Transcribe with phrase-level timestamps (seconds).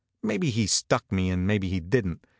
[0.23, 2.21] Maybe he stuck me, and maybe he didn t.